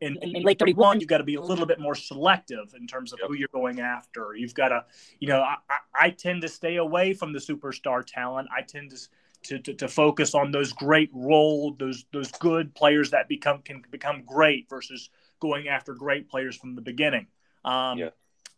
In, 0.00 0.16
in, 0.22 0.36
in 0.36 0.42
late 0.42 0.58
31, 0.58 1.00
you've 1.00 1.08
got 1.08 1.18
to 1.18 1.24
be 1.24 1.34
a 1.34 1.40
little 1.40 1.66
bit 1.66 1.80
more 1.80 1.94
selective 1.94 2.74
in 2.78 2.86
terms 2.86 3.12
of 3.12 3.18
yep. 3.20 3.28
who 3.28 3.34
you're 3.34 3.48
going 3.52 3.80
after. 3.80 4.34
You've 4.36 4.54
got 4.54 4.68
to, 4.68 4.84
you 5.18 5.28
know, 5.28 5.40
I, 5.40 5.56
I 5.94 6.10
tend 6.10 6.42
to 6.42 6.48
stay 6.48 6.76
away 6.76 7.14
from 7.14 7.32
the 7.32 7.38
superstar 7.40 8.04
talent. 8.06 8.48
I 8.56 8.62
tend 8.62 8.90
to 8.90 8.98
to, 9.44 9.58
to, 9.60 9.74
to, 9.74 9.88
focus 9.88 10.34
on 10.34 10.50
those 10.50 10.72
great 10.72 11.10
role, 11.12 11.72
those 11.78 12.04
those 12.12 12.30
good 12.32 12.74
players 12.74 13.10
that 13.10 13.28
become 13.28 13.62
can 13.62 13.82
become 13.90 14.24
great 14.26 14.68
versus 14.68 15.10
going 15.40 15.68
after 15.68 15.94
great 15.94 16.28
players 16.28 16.56
from 16.56 16.74
the 16.74 16.82
beginning. 16.82 17.26
Um, 17.64 17.98
yeah. 17.98 18.10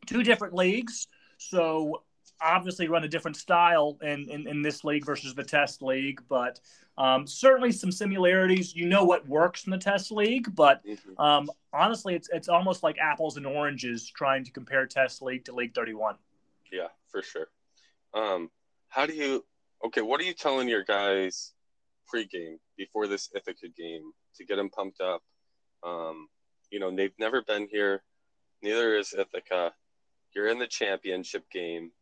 Two 0.07 0.23
different 0.23 0.55
leagues, 0.55 1.07
so 1.37 2.03
obviously 2.43 2.89
run 2.89 3.05
a 3.05 3.09
different 3.09 3.37
style 3.37 3.99
in, 4.03 4.29
in, 4.29 4.47
in 4.47 4.63
this 4.63 4.85
league 4.85 5.05
versus 5.05 5.35
the 5.35 5.45
test 5.45 5.83
league, 5.83 6.23
but 6.29 6.61
um, 6.99 7.27
certainly 7.27 7.73
some 7.73 7.91
similarities. 7.91 8.75
You 8.75 8.87
know 8.87 9.05
what 9.05 9.27
works 9.29 9.65
in 9.65 9.71
the 9.71 9.79
test 9.79 10.13
league, 10.13 10.55
but 10.55 10.85
mm-hmm. 10.85 11.21
um, 11.21 11.51
honestly, 11.73 12.15
it's 12.15 12.29
it's 12.33 12.49
almost 12.49 12.83
like 12.83 12.99
apples 12.99 13.37
and 13.37 13.47
oranges 13.47 14.09
trying 14.09 14.45
to 14.45 14.53
compare 14.53 14.87
test 14.87 15.23
league 15.23 15.45
to 15.47 15.55
League 15.55 15.75
31. 15.75 16.17
Yeah, 16.73 16.89
for 17.11 17.23
sure. 17.23 17.49
Um, 18.15 18.51
how 18.89 19.07
do 19.07 19.15
you? 19.15 19.45
Okay, 19.85 20.03
what 20.03 20.21
are 20.21 20.25
you 20.25 20.35
telling 20.35 20.69
your 20.69 20.85
guys 20.85 21.53
pregame 22.13 22.59
before 22.77 23.07
this 23.07 23.31
Ithaca 23.35 23.69
game 23.77 24.13
to 24.37 24.45
get 24.45 24.57
them 24.57 24.69
pumped 24.69 25.01
up? 25.01 25.23
Um, 25.83 26.29
you 26.71 26.81
know, 26.81 26.95
they've 26.95 27.19
never 27.19 27.43
been 27.43 27.67
here. 27.71 28.03
Neither 28.63 28.97
is 28.97 29.15
Ithaca. 29.15 29.73
You're 30.35 30.49
in 30.49 30.59
the 30.59 30.67
championship 30.67 31.45
game 31.51 31.93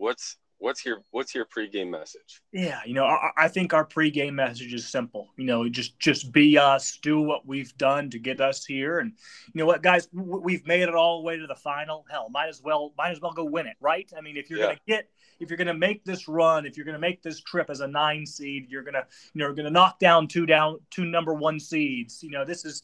what's 0.00 0.36
what's 0.58 0.84
your 0.84 1.02
what's 1.10 1.34
your 1.34 1.44
pregame 1.44 1.90
message? 1.90 2.42
Yeah, 2.52 2.80
you 2.86 2.94
know, 2.94 3.04
I, 3.04 3.30
I, 3.36 3.48
think 3.48 3.74
our 3.74 3.86
pregame 3.86 4.34
message 4.34 4.72
is 4.72 4.88
simple. 4.88 5.28
You 5.36 5.44
know, 5.44 5.68
just 5.68 5.98
just 5.98 6.32
be 6.32 6.56
us, 6.58 6.98
do 7.02 7.20
what 7.20 7.46
we've 7.46 7.76
done 7.76 8.10
to 8.10 8.18
get 8.18 8.40
us 8.40 8.64
here, 8.64 8.98
and 8.98 9.12
you 9.52 9.58
know 9.58 9.66
what, 9.66 9.82
guys, 9.82 10.08
we've 10.12 10.66
made 10.66 10.82
it 10.82 10.94
all 10.94 11.18
the 11.18 11.26
way 11.26 11.36
to 11.36 11.46
the 11.46 11.54
final. 11.54 12.04
Hell, 12.10 12.28
might 12.30 12.48
as 12.48 12.62
well 12.62 12.92
might 12.96 13.10
as 13.10 13.20
well 13.20 13.32
go 13.32 13.44
win 13.44 13.66
it, 13.66 13.76
right? 13.80 14.10
I 14.16 14.20
mean, 14.20 14.36
if 14.36 14.48
you're 14.48 14.60
yeah. 14.60 14.66
gonna 14.66 14.80
get 14.86 15.08
if 15.38 15.50
you're 15.50 15.58
gonna 15.58 15.74
make 15.74 16.04
this 16.04 16.28
run, 16.28 16.66
if 16.66 16.76
you're 16.76 16.86
gonna 16.86 16.98
make 16.98 17.22
this 17.22 17.40
trip 17.40 17.68
as 17.70 17.80
a 17.80 17.88
nine 17.88 18.26
seed, 18.26 18.66
you're 18.68 18.84
gonna 18.84 19.04
you 19.34 19.40
know 19.40 19.46
you're 19.46 19.54
gonna 19.54 19.70
knock 19.70 19.98
down 19.98 20.28
two 20.28 20.46
down 20.46 20.78
two 20.90 21.04
number 21.04 21.34
one 21.34 21.60
seeds. 21.60 22.22
You 22.22 22.30
know, 22.30 22.44
this 22.44 22.64
is 22.64 22.82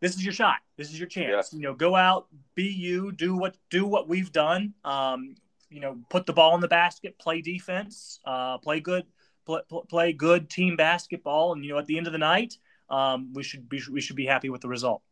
this 0.00 0.14
is 0.14 0.24
your 0.24 0.32
shot. 0.32 0.56
This 0.76 0.90
is 0.90 0.98
your 0.98 1.08
chance. 1.08 1.52
Yeah. 1.52 1.56
You 1.56 1.62
know, 1.62 1.74
go 1.74 1.94
out, 1.94 2.28
be 2.54 2.64
you, 2.64 3.12
do 3.12 3.36
what 3.36 3.56
do 3.68 3.84
what 3.84 4.08
we've 4.08 4.32
done. 4.32 4.74
Um, 4.84 5.34
you 5.70 5.80
know, 5.80 5.98
put 6.08 6.26
the 6.26 6.32
ball 6.32 6.54
in 6.54 6.60
the 6.60 6.68
basket, 6.68 7.18
play 7.18 7.40
defense, 7.40 8.20
uh, 8.24 8.58
play 8.58 8.80
good, 8.80 9.04
play, 9.46 9.60
play 9.88 10.12
good 10.12 10.50
team 10.50 10.76
basketball, 10.76 11.52
and 11.52 11.64
you 11.64 11.72
know, 11.72 11.78
at 11.78 11.86
the 11.86 11.96
end 11.96 12.06
of 12.06 12.12
the 12.12 12.18
night, 12.18 12.54
um, 12.88 13.32
we 13.32 13.42
should 13.42 13.68
be 13.68 13.80
we 13.90 14.00
should 14.00 14.16
be 14.16 14.26
happy 14.26 14.50
with 14.50 14.60
the 14.60 14.68
result. 14.68 15.02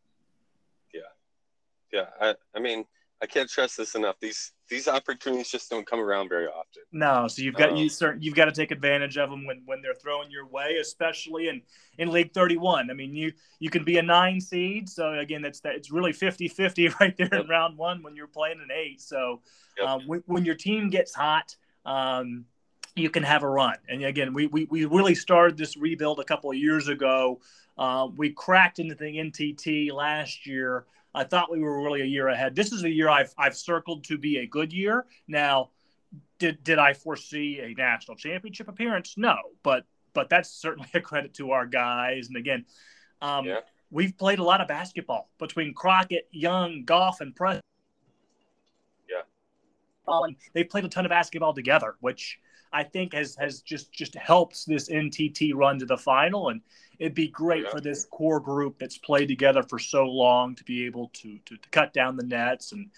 Yeah, 0.93 1.01
yeah. 1.93 2.05
I, 2.19 2.35
I 2.53 2.59
mean, 2.59 2.85
I 3.21 3.25
can't 3.25 3.49
stress 3.49 3.75
this 3.75 3.95
enough. 3.95 4.15
These 4.21 4.53
these 4.69 4.87
opportunities 4.87 5.49
just 5.49 5.69
don't 5.69 5.85
come 5.85 5.99
around 5.99 6.29
very 6.29 6.47
often. 6.47 6.83
No, 6.93 7.27
so 7.27 7.41
you've 7.41 7.55
got 7.55 7.71
um, 7.71 7.75
you 7.75 7.89
certain 7.89 8.21
you've 8.21 8.35
got 8.35 8.45
to 8.45 8.51
take 8.51 8.71
advantage 8.71 9.17
of 9.17 9.29
them 9.29 9.45
when 9.45 9.61
when 9.65 9.81
they're 9.81 9.93
throwing 9.93 10.31
your 10.31 10.47
way, 10.47 10.77
especially 10.79 11.49
in 11.49 11.61
in 11.97 12.11
League 12.11 12.33
31. 12.33 12.89
I 12.89 12.93
mean, 12.93 13.13
you 13.13 13.33
you 13.59 13.69
can 13.69 13.83
be 13.83 13.97
a 13.97 14.01
9 14.01 14.39
seed, 14.39 14.87
so 14.87 15.13
again, 15.19 15.41
that's 15.41 15.59
that 15.61 15.75
it's 15.75 15.91
really 15.91 16.13
50-50 16.13 16.97
right 16.99 17.15
there 17.17 17.29
yep. 17.31 17.43
in 17.43 17.47
round 17.49 17.77
1 17.77 18.03
when 18.03 18.15
you're 18.15 18.27
playing 18.27 18.61
an 18.61 18.69
8. 18.73 19.01
So, 19.01 19.41
yep. 19.77 19.87
um, 19.87 20.01
when, 20.07 20.23
when 20.25 20.45
your 20.45 20.55
team 20.55 20.89
gets 20.89 21.13
hot, 21.13 21.55
um, 21.85 22.45
you 22.95 23.09
can 23.09 23.23
have 23.23 23.43
a 23.43 23.49
run. 23.49 23.75
And 23.89 24.03
again, 24.03 24.33
we 24.33 24.47
we 24.47 24.65
we 24.69 24.85
really 24.85 25.15
started 25.15 25.57
this 25.57 25.75
rebuild 25.75 26.19
a 26.19 26.23
couple 26.23 26.51
of 26.51 26.57
years 26.57 26.87
ago. 26.87 27.41
Uh, 27.77 28.07
we 28.15 28.31
cracked 28.31 28.79
into 28.79 28.95
the 28.95 29.05
NTT 29.05 29.91
last 29.91 30.45
year 30.45 30.85
I 31.13 31.23
thought 31.23 31.51
we 31.51 31.59
were 31.59 31.81
really 31.81 32.01
a 32.01 32.05
year 32.05 32.27
ahead. 32.27 32.55
This 32.55 32.71
is 32.71 32.83
a 32.83 32.89
year 32.89 33.09
I've 33.09 33.33
I've 33.37 33.55
circled 33.55 34.03
to 34.05 34.17
be 34.17 34.37
a 34.37 34.45
good 34.45 34.71
year. 34.71 35.05
Now, 35.27 35.71
did 36.37 36.63
did 36.63 36.79
I 36.79 36.93
foresee 36.93 37.59
a 37.59 37.73
national 37.73 38.17
championship 38.17 38.67
appearance? 38.67 39.15
No, 39.17 39.35
but 39.63 39.85
but 40.13 40.29
that's 40.29 40.49
certainly 40.49 40.89
a 40.93 41.01
credit 41.01 41.33
to 41.35 41.51
our 41.51 41.65
guys. 41.65 42.27
And 42.27 42.37
again, 42.37 42.65
um, 43.21 43.45
yeah. 43.45 43.59
we've 43.91 44.17
played 44.17 44.39
a 44.39 44.43
lot 44.43 44.61
of 44.61 44.67
basketball 44.67 45.29
between 45.39 45.73
Crockett, 45.73 46.27
Young, 46.31 46.83
Goff, 46.85 47.21
and 47.21 47.35
Press. 47.35 47.61
Yeah, 49.09 49.21
and 50.07 50.35
they 50.53 50.63
played 50.63 50.85
a 50.85 50.89
ton 50.89 51.05
of 51.05 51.09
basketball 51.09 51.53
together, 51.53 51.95
which 52.01 52.39
I 52.71 52.83
think 52.83 53.13
has 53.13 53.35
has 53.37 53.61
just 53.61 53.91
just 53.91 54.15
helps 54.15 54.65
this 54.65 54.89
NTT 54.89 55.53
run 55.55 55.79
to 55.79 55.85
the 55.85 55.97
final, 55.97 56.49
and 56.49 56.61
it'd 56.99 57.15
be 57.15 57.27
great 57.27 57.63
yeah. 57.63 57.69
for 57.71 57.81
this 57.81 58.05
core 58.05 58.39
group 58.39 58.77
that's 58.77 58.97
played 58.97 59.27
together 59.27 59.63
for 59.63 59.79
so 59.79 60.05
long 60.05 60.55
to 60.55 60.63
be 60.63 60.85
able 60.85 61.09
to 61.13 61.39
to, 61.45 61.57
to 61.57 61.69
cut 61.69 61.93
down 61.93 62.15
the 62.15 62.25
nets 62.25 62.71
and 62.71 62.89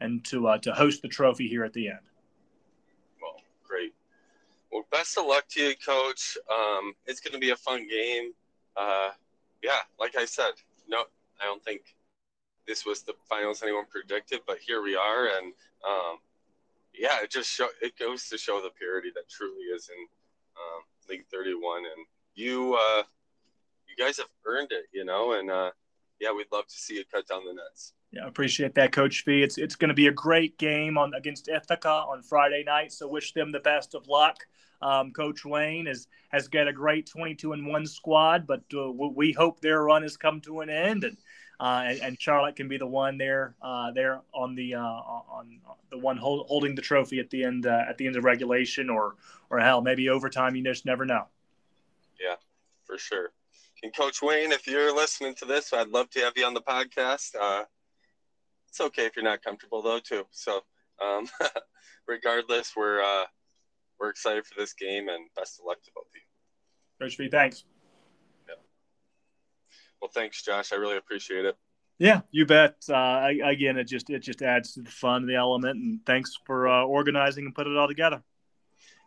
and 0.00 0.24
to 0.26 0.48
uh, 0.48 0.58
to 0.58 0.72
host 0.72 1.02
the 1.02 1.08
trophy 1.08 1.48
here 1.48 1.64
at 1.64 1.72
the 1.72 1.88
end. 1.88 1.98
Well, 3.20 3.36
great. 3.64 3.94
Well, 4.72 4.86
best 4.90 5.18
of 5.18 5.26
luck 5.26 5.46
to 5.50 5.60
you, 5.60 5.74
Coach. 5.76 6.38
Um, 6.50 6.94
it's 7.06 7.20
going 7.20 7.34
to 7.34 7.38
be 7.38 7.50
a 7.50 7.56
fun 7.56 7.86
game. 7.88 8.32
Uh, 8.76 9.10
yeah, 9.62 9.80
like 9.98 10.16
I 10.16 10.24
said, 10.24 10.52
no, 10.88 11.04
I 11.40 11.44
don't 11.44 11.62
think 11.62 11.82
this 12.66 12.86
was 12.86 13.02
the 13.02 13.14
finals 13.28 13.62
anyone 13.62 13.86
predicted, 13.90 14.40
but 14.46 14.58
here 14.58 14.82
we 14.82 14.94
are, 14.94 15.26
and 15.26 15.52
um, 15.86 16.18
yeah, 16.98 17.22
it 17.22 17.30
just 17.30 17.50
show 17.50 17.68
it 17.80 17.98
goes 17.98 18.28
to 18.28 18.38
show 18.38 18.60
the 18.60 18.70
purity 18.70 19.10
that 19.14 19.28
truly 19.28 19.62
is 19.74 19.88
in 19.88 20.06
um, 20.56 20.82
League 21.08 21.24
31, 21.32 21.78
and 21.78 22.06
you 22.34 22.74
uh, 22.74 23.02
you 23.86 24.04
guys 24.04 24.18
have 24.18 24.28
earned 24.44 24.72
it, 24.72 24.86
you 24.92 25.04
know, 25.04 25.32
and 25.32 25.50
uh, 25.50 25.70
yeah, 26.20 26.32
we'd 26.32 26.46
love 26.52 26.66
to 26.66 26.74
see 26.74 26.96
you 26.96 27.04
cut 27.12 27.26
down 27.28 27.44
the 27.44 27.54
nets. 27.54 27.94
Yeah, 28.10 28.26
appreciate 28.26 28.74
that, 28.74 28.92
Coach 28.92 29.22
Fee. 29.24 29.42
It's 29.42 29.58
it's 29.58 29.76
going 29.76 29.88
to 29.88 29.94
be 29.94 30.08
a 30.08 30.12
great 30.12 30.58
game 30.58 30.98
on 30.98 31.14
against 31.14 31.48
Ithaca 31.48 31.88
on 31.88 32.22
Friday 32.22 32.64
night. 32.64 32.92
So 32.92 33.06
wish 33.06 33.32
them 33.32 33.52
the 33.52 33.60
best 33.60 33.94
of 33.94 34.08
luck. 34.08 34.38
Um, 34.80 35.12
Coach 35.12 35.44
Wayne 35.44 35.86
has 35.86 36.08
has 36.30 36.48
got 36.48 36.68
a 36.68 36.72
great 36.72 37.06
22 37.06 37.52
and 37.52 37.66
one 37.66 37.86
squad, 37.86 38.46
but 38.46 38.62
uh, 38.74 38.90
we 38.90 39.32
hope 39.32 39.60
their 39.60 39.82
run 39.84 40.02
has 40.02 40.16
come 40.16 40.40
to 40.42 40.60
an 40.60 40.70
end, 40.70 41.04
and 41.04 41.16
uh, 41.60 41.84
and, 41.86 42.00
and, 42.00 42.20
Charlotte 42.20 42.54
can 42.54 42.68
be 42.68 42.76
the 42.76 42.86
one 42.86 43.18
there 43.18 43.54
uh, 43.60 43.90
there 43.90 44.20
on 44.32 44.54
the 44.54 44.74
uh, 44.74 44.80
on 44.80 45.60
the 45.90 45.98
one 45.98 46.16
hold, 46.16 46.46
holding 46.46 46.74
the 46.74 46.82
trophy 46.82 47.18
at 47.18 47.30
the 47.30 47.42
end 47.44 47.66
uh, 47.66 47.84
at 47.88 47.98
the 47.98 48.06
end 48.06 48.16
of 48.16 48.24
regulation, 48.24 48.88
or 48.88 49.16
or 49.50 49.58
hell 49.58 49.80
maybe 49.80 50.08
overtime. 50.08 50.54
You 50.54 50.62
just 50.62 50.86
never 50.86 51.04
know. 51.04 51.26
Yeah, 52.20 52.36
for 52.84 52.98
sure. 52.98 53.32
And 53.82 53.94
Coach 53.94 54.22
Wayne, 54.22 54.52
if 54.52 54.66
you're 54.66 54.94
listening 54.94 55.34
to 55.36 55.44
this, 55.44 55.72
I'd 55.72 55.88
love 55.88 56.10
to 56.10 56.20
have 56.20 56.32
you 56.36 56.44
on 56.44 56.54
the 56.54 56.62
podcast. 56.62 57.34
Uh, 57.40 57.64
it's 58.68 58.80
okay 58.80 59.06
if 59.06 59.16
you're 59.16 59.24
not 59.24 59.42
comfortable 59.42 59.82
though, 59.82 60.00
too. 60.00 60.26
So, 60.30 60.62
um, 61.02 61.28
regardless, 62.08 62.72
we're 62.76 63.02
uh, 63.02 63.24
we're 63.98 64.10
excited 64.10 64.46
for 64.46 64.54
this 64.58 64.72
game 64.72 65.08
and 65.08 65.28
best 65.36 65.58
of 65.58 65.66
luck 65.66 65.82
to 65.82 65.90
both 65.94 66.06
of 66.06 66.14
you. 66.14 67.06
Coach 67.06 67.16
V, 67.16 67.28
thanks. 67.28 67.64
Yeah. 70.00 70.06
Well, 70.06 70.10
thanks, 70.14 70.42
Josh. 70.42 70.72
I 70.72 70.76
really 70.76 70.96
appreciate 70.96 71.44
it. 71.44 71.56
Yeah, 71.98 72.20
you 72.30 72.46
bet. 72.46 72.76
Uh, 72.88 73.28
again, 73.44 73.76
it 73.76 73.84
just 73.84 74.08
it 74.08 74.20
just 74.20 74.42
adds 74.42 74.74
to 74.74 74.82
the 74.82 74.90
fun, 74.90 75.26
the 75.26 75.34
element, 75.34 75.76
and 75.76 76.00
thanks 76.06 76.36
for 76.46 76.68
uh, 76.68 76.84
organizing 76.84 77.46
and 77.46 77.54
putting 77.54 77.74
it 77.74 77.78
all 77.78 77.88
together. 77.88 78.22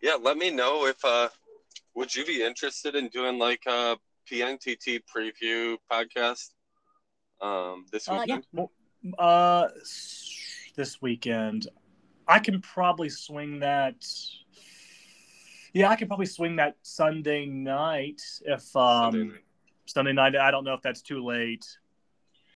Yeah, 0.02 0.18
let 0.22 0.38
me 0.38 0.52
know 0.52 0.88
if 0.88 1.04
uh, 1.06 1.30
would 1.96 2.14
you 2.14 2.26
be 2.26 2.44
interested 2.44 2.96
in 2.96 3.08
doing 3.08 3.40
like 3.40 3.62
a 3.66 3.98
PNTT 4.30 5.02
preview 5.16 5.78
podcast 5.90 6.50
um, 7.42 7.86
this 7.92 8.10
weekend? 8.10 8.44
Uh, 8.58 8.66
yeah. 9.04 9.12
uh, 9.18 9.70
this 10.76 11.02
weekend, 11.02 11.70
I 12.28 12.40
can 12.40 12.60
probably 12.60 13.10
swing 13.10 13.60
that 13.60 14.04
yeah, 15.74 15.90
I 15.90 15.96
could 15.96 16.08
probably 16.08 16.26
swing 16.26 16.58
that 16.58 16.76
Sunday 16.82 17.46
night 17.46 18.22
if 18.46 18.76
um, 18.76 19.12
Sunday 19.14 19.24
night. 19.24 19.44
Sunday 19.92 20.14
night. 20.14 20.36
I 20.36 20.52
don't 20.52 20.64
know 20.64 20.74
if 20.74 20.82
that's 20.82 21.02
too 21.02 21.24
late. 21.24 21.66